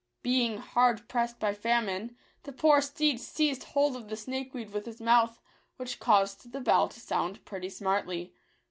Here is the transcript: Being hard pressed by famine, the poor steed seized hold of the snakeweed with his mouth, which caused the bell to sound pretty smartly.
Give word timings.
Being 0.23 0.57
hard 0.57 1.07
pressed 1.07 1.37
by 1.39 1.53
famine, 1.53 2.17
the 2.41 2.51
poor 2.51 2.81
steed 2.81 3.19
seized 3.19 3.65
hold 3.65 3.95
of 3.95 4.09
the 4.09 4.15
snakeweed 4.15 4.71
with 4.71 4.87
his 4.87 4.99
mouth, 4.99 5.39
which 5.77 5.99
caused 5.99 6.51
the 6.53 6.59
bell 6.59 6.87
to 6.87 6.99
sound 6.99 7.45
pretty 7.45 7.69
smartly. 7.69 8.33